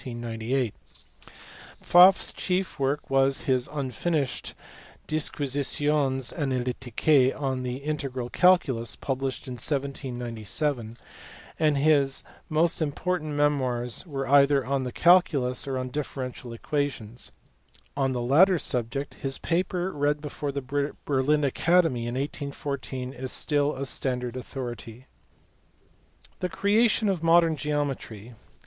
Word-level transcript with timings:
Pfaflfs 0.03 2.35
chief 2.35 2.79
work 2.79 3.07
was 3.11 3.41
his 3.41 3.67
(unfinished) 3.71 4.55
Disquisitiones 5.07 6.33
Analyticae 6.33 7.39
on 7.39 7.61
the 7.61 7.75
integral 7.75 8.31
calculus, 8.31 8.95
published 8.95 9.47
in 9.47 9.53
1797; 9.57 10.97
and 11.59 11.77
his 11.77 12.23
most 12.49 12.81
important 12.81 13.35
memoirs 13.35 14.03
were 14.07 14.27
either 14.27 14.65
on 14.65 14.85
the 14.85 14.91
calculus 14.91 15.67
or 15.67 15.77
on 15.77 15.91
differential 15.91 16.51
equations: 16.51 17.31
on 17.95 18.13
the 18.13 18.21
latter 18.23 18.57
subject 18.57 19.13
his 19.21 19.37
paper 19.37 19.91
read 19.91 20.19
before 20.19 20.51
the 20.51 20.95
Berlin 21.05 21.43
Academy 21.43 22.07
in 22.07 22.15
1814 22.15 23.13
is 23.13 23.31
still 23.31 23.75
a 23.75 23.85
standard 23.85 24.35
authority. 24.35 25.05
The 26.39 26.49
creation 26.49 27.07
of 27.07 27.21
modern 27.21 27.55
geometry. 27.55 28.33